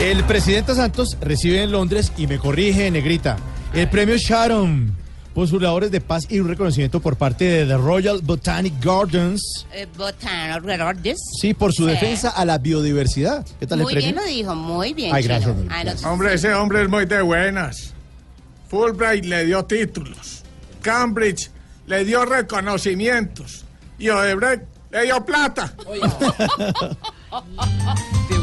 [0.00, 3.36] El presidente Santos recibe en Londres y me corrige, negrita,
[3.72, 4.94] el premio Sharon
[5.32, 9.66] por sus labores de paz y un reconocimiento por parte de The Royal Botanic Gardens.
[9.72, 11.18] Eh, Botano Gardens.
[11.40, 11.90] Sí, por su Sí.
[11.90, 13.44] defensa a la biodiversidad.
[13.58, 14.30] ¿Qué tal Muy el bien premio?
[14.30, 15.12] lo dijo, muy bien.
[15.14, 15.82] Ay, gracias, Ah.
[16.10, 17.94] Hombre, ese hombre es muy de buenas.
[18.68, 20.42] Fulbright le dio títulos.
[20.82, 21.50] Cambridge
[21.86, 23.64] le dio reconocimientos.
[23.98, 25.74] Y Odebrecht le dio plata.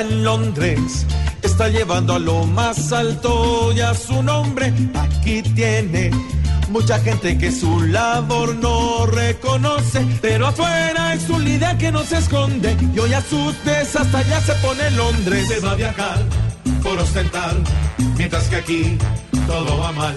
[0.00, 1.06] en Londres
[1.42, 4.72] está llevando a lo más alto ya su nombre.
[4.94, 6.10] Aquí tiene
[6.70, 12.18] mucha gente que su labor no reconoce, pero afuera es un líder que no se
[12.18, 15.48] esconde y hoy a sus hasta allá se pone Londres.
[15.48, 16.18] Se va a viajar
[16.82, 17.56] por ostentar,
[18.16, 18.98] mientras que aquí
[19.46, 20.14] todo va mal.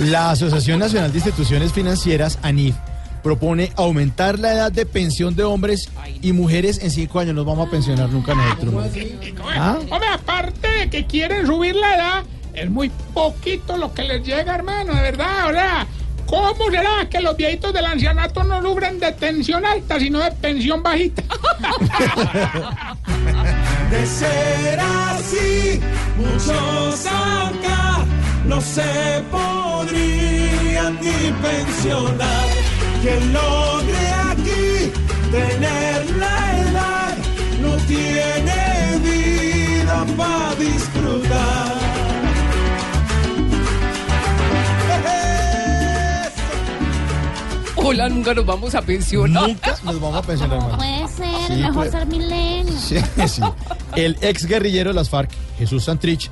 [0.00, 2.74] La Asociación Nacional de Instituciones Financieras, ANIF,
[3.22, 5.90] propone aumentar la edad de pensión de hombres
[6.22, 7.34] y mujeres en cinco años.
[7.34, 8.86] Nos vamos a pensionar nunca nosotros.
[9.46, 9.76] ¿Ah?
[9.90, 12.22] Hombre, aparte de que quieren subir la edad,
[12.54, 15.50] es muy poquito lo que les llega, hermano, de verdad.
[15.50, 15.86] O sea,
[16.24, 20.82] ¿cómo será que los viejitos del ancianato no sufren de tensión alta, sino de pensión
[20.82, 21.22] bajita?
[23.90, 25.80] De ser así,
[26.16, 27.79] muchos acá
[28.46, 32.46] no se podrían ni pensionar.
[33.02, 34.92] Quien logre aquí
[35.32, 37.16] tener la edad
[37.62, 41.80] no tiene vida para disfrutar.
[47.76, 49.48] Hola, nunca nos vamos a pensionar.
[49.48, 50.76] Nunca nos vamos a pensionar, hermano.
[50.76, 51.90] Puede ser, Sí, mejor puede.
[51.90, 52.78] ser milenio.
[52.78, 52.96] Sí,
[53.26, 53.42] sí.
[53.96, 56.30] El ex guerrillero de las FARC, Jesús Santrich,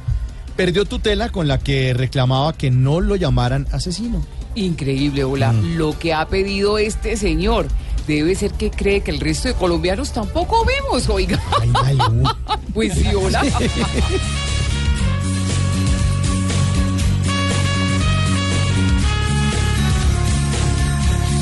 [0.58, 4.26] perdió tutela con la que reclamaba que no lo llamaran asesino.
[4.56, 5.52] Increíble, hola.
[5.52, 7.68] Lo que ha pedido este señor
[8.08, 11.40] debe ser que cree que el resto de colombianos tampoco vemos, oiga.
[11.60, 12.24] Ay, Malú.
[12.74, 13.44] Pues sí, hola.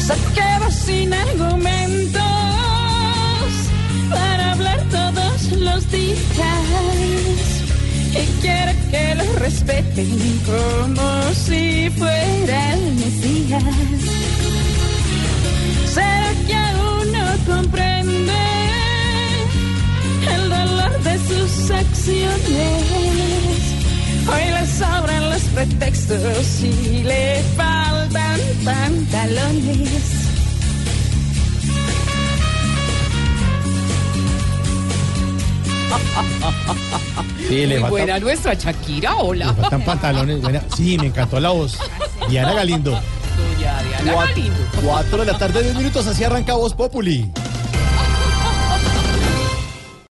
[0.03, 2.23] Se quedó sin argumentos
[4.11, 7.26] para hablar todos los días.
[8.47, 13.65] Quiere que lo respeten como si fuera el Mesías.
[15.93, 18.43] ¿Será que aún no comprende
[20.33, 22.85] el dolor de sus acciones?
[24.31, 30.36] Hoy le sobran los pretextos y le faltan pantalones.
[37.49, 39.47] Sí, le Muy falta- buena nuestra Shakira, hola.
[39.47, 40.41] le faltan pantalones.
[40.43, 40.63] Buena.
[40.77, 41.79] Sí, me encantó la voz.
[42.29, 42.91] Diana Galindo.
[42.93, 44.59] Doña Diana Cuatro, Galindo.
[44.83, 47.31] cuatro de la tarde, diez minutos, así arranca Voz Populi.